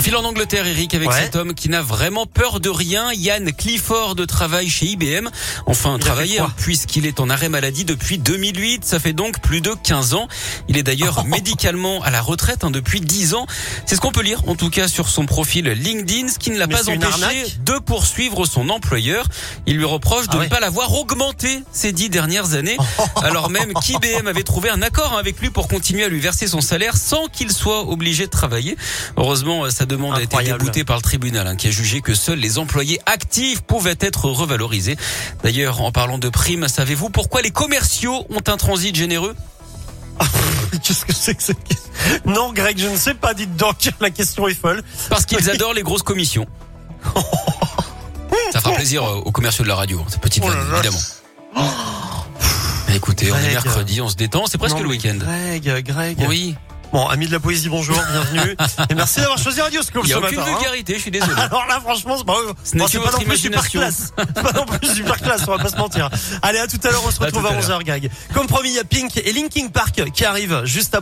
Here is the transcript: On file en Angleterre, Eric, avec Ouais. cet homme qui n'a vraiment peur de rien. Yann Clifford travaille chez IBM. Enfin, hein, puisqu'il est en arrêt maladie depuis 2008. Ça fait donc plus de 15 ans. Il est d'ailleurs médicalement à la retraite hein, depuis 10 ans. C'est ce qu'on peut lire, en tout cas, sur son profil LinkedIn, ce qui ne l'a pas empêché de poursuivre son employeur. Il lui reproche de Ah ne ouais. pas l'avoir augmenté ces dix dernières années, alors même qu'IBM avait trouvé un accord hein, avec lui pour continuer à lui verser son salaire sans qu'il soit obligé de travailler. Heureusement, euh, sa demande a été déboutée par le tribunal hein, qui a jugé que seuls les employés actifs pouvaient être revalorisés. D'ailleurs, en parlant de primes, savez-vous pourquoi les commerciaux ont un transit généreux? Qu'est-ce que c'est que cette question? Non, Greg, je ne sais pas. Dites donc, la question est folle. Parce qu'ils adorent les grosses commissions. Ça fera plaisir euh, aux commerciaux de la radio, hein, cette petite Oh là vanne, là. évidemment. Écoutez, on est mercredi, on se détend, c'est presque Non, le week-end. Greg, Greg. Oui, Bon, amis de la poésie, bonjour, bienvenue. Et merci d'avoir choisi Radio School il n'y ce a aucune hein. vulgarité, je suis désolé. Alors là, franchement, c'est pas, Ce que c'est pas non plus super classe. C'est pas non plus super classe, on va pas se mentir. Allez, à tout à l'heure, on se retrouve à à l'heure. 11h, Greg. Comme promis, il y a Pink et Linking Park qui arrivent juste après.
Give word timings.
On 0.00 0.02
file 0.02 0.16
en 0.16 0.24
Angleterre, 0.24 0.66
Eric, 0.66 0.94
avec 0.94 1.10
Ouais. 1.10 1.20
cet 1.24 1.36
homme 1.36 1.52
qui 1.52 1.68
n'a 1.68 1.82
vraiment 1.82 2.24
peur 2.24 2.58
de 2.58 2.70
rien. 2.70 3.12
Yann 3.12 3.52
Clifford 3.52 4.16
travaille 4.26 4.70
chez 4.70 4.86
IBM. 4.86 5.28
Enfin, 5.66 5.98
hein, 6.00 6.52
puisqu'il 6.56 7.04
est 7.04 7.20
en 7.20 7.28
arrêt 7.28 7.50
maladie 7.50 7.84
depuis 7.84 8.16
2008. 8.16 8.82
Ça 8.82 8.98
fait 8.98 9.12
donc 9.12 9.42
plus 9.42 9.60
de 9.60 9.74
15 9.74 10.14
ans. 10.14 10.26
Il 10.68 10.78
est 10.78 10.82
d'ailleurs 10.82 11.24
médicalement 11.26 12.00
à 12.02 12.08
la 12.10 12.22
retraite 12.22 12.64
hein, 12.64 12.70
depuis 12.70 13.02
10 13.02 13.34
ans. 13.34 13.46
C'est 13.84 13.94
ce 13.94 14.00
qu'on 14.00 14.10
peut 14.10 14.22
lire, 14.22 14.40
en 14.48 14.54
tout 14.54 14.70
cas, 14.70 14.88
sur 14.88 15.06
son 15.10 15.26
profil 15.26 15.66
LinkedIn, 15.68 16.28
ce 16.28 16.38
qui 16.38 16.50
ne 16.50 16.56
l'a 16.58 16.66
pas 16.66 16.88
empêché 16.88 17.44
de 17.62 17.78
poursuivre 17.78 18.46
son 18.46 18.70
employeur. 18.70 19.26
Il 19.66 19.76
lui 19.76 19.84
reproche 19.84 20.28
de 20.28 20.30
Ah 20.32 20.36
ne 20.36 20.40
ouais. 20.40 20.48
pas 20.48 20.60
l'avoir 20.60 20.94
augmenté 20.94 21.62
ces 21.72 21.92
dix 21.92 22.08
dernières 22.08 22.54
années, 22.54 22.78
alors 23.22 23.50
même 23.50 23.74
qu'IBM 23.74 24.26
avait 24.28 24.44
trouvé 24.44 24.70
un 24.70 24.80
accord 24.80 25.12
hein, 25.14 25.18
avec 25.18 25.38
lui 25.40 25.50
pour 25.50 25.68
continuer 25.68 26.04
à 26.04 26.08
lui 26.08 26.20
verser 26.20 26.46
son 26.46 26.62
salaire 26.62 26.96
sans 26.96 27.26
qu'il 27.26 27.52
soit 27.52 27.82
obligé 27.86 28.24
de 28.24 28.30
travailler. 28.30 28.78
Heureusement, 29.18 29.66
euh, 29.66 29.70
sa 29.90 29.96
demande 29.96 30.18
a 30.18 30.22
été 30.22 30.42
déboutée 30.42 30.84
par 30.84 30.96
le 30.96 31.02
tribunal 31.02 31.46
hein, 31.46 31.56
qui 31.56 31.68
a 31.68 31.70
jugé 31.70 32.00
que 32.00 32.14
seuls 32.14 32.38
les 32.38 32.58
employés 32.58 33.00
actifs 33.06 33.60
pouvaient 33.60 33.96
être 34.00 34.26
revalorisés. 34.26 34.96
D'ailleurs, 35.42 35.80
en 35.82 35.92
parlant 35.92 36.18
de 36.18 36.28
primes, 36.28 36.68
savez-vous 36.68 37.10
pourquoi 37.10 37.42
les 37.42 37.50
commerciaux 37.50 38.26
ont 38.30 38.42
un 38.46 38.56
transit 38.56 38.94
généreux? 38.94 39.34
Qu'est-ce 40.82 41.04
que 41.04 41.12
c'est 41.12 41.34
que 41.34 41.42
cette 41.42 41.62
question? 41.64 41.90
Non, 42.26 42.52
Greg, 42.52 42.78
je 42.78 42.86
ne 42.86 42.96
sais 42.96 43.14
pas. 43.14 43.34
Dites 43.34 43.56
donc, 43.56 43.76
la 44.00 44.10
question 44.10 44.46
est 44.48 44.54
folle. 44.54 44.82
Parce 45.08 45.26
qu'ils 45.26 45.50
adorent 45.50 45.74
les 45.74 45.82
grosses 45.82 46.02
commissions. 46.02 46.46
Ça 48.52 48.60
fera 48.60 48.74
plaisir 48.74 49.04
euh, 49.04 49.16
aux 49.16 49.30
commerciaux 49.30 49.64
de 49.64 49.68
la 49.68 49.76
radio, 49.76 50.00
hein, 50.00 50.06
cette 50.08 50.20
petite 50.20 50.42
Oh 50.44 50.48
là 50.48 50.56
vanne, 50.56 50.70
là. 50.72 50.78
évidemment. 50.78 51.00
Écoutez, 52.94 53.30
on 53.30 53.36
est 53.36 53.52
mercredi, 53.52 54.00
on 54.00 54.08
se 54.08 54.16
détend, 54.16 54.46
c'est 54.46 54.58
presque 54.58 54.76
Non, 54.76 54.82
le 54.82 54.88
week-end. 54.88 55.18
Greg, 55.18 55.84
Greg. 55.84 56.26
Oui, 56.28 56.56
Bon, 56.92 57.06
amis 57.06 57.28
de 57.28 57.32
la 57.32 57.38
poésie, 57.38 57.68
bonjour, 57.68 57.96
bienvenue. 58.10 58.56
Et 58.88 58.94
merci 58.94 59.20
d'avoir 59.20 59.38
choisi 59.38 59.60
Radio 59.60 59.80
School 59.80 60.02
il 60.04 60.08
n'y 60.08 60.12
ce 60.12 60.16
a 60.16 60.18
aucune 60.18 60.40
hein. 60.40 60.44
vulgarité, 60.44 60.94
je 60.94 61.00
suis 61.00 61.10
désolé. 61.12 61.34
Alors 61.38 61.64
là, 61.68 61.78
franchement, 61.80 62.16
c'est 62.18 62.26
pas, 62.26 62.34
Ce 62.64 62.72
que 62.72 62.88
c'est 62.88 62.98
pas 62.98 63.12
non 63.12 63.18
plus 63.18 63.36
super 63.36 63.68
classe. 63.68 64.12
C'est 64.18 64.42
pas 64.42 64.52
non 64.52 64.66
plus 64.66 64.94
super 64.94 65.16
classe, 65.18 65.42
on 65.46 65.52
va 65.52 65.62
pas 65.62 65.68
se 65.68 65.76
mentir. 65.76 66.10
Allez, 66.42 66.58
à 66.58 66.66
tout 66.66 66.80
à 66.82 66.90
l'heure, 66.90 67.02
on 67.06 67.10
se 67.12 67.20
retrouve 67.20 67.46
à 67.46 67.50
à 67.50 67.52
l'heure. 67.52 67.62
11h, 67.62 67.84
Greg. 67.84 68.10
Comme 68.34 68.48
promis, 68.48 68.70
il 68.70 68.74
y 68.74 68.78
a 68.80 68.84
Pink 68.84 69.16
et 69.18 69.32
Linking 69.32 69.70
Park 69.70 70.02
qui 70.12 70.24
arrivent 70.24 70.62
juste 70.64 70.94
après. 70.94 70.98